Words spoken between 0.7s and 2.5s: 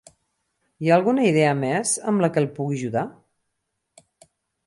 Hi ha alguna idea més amb la que el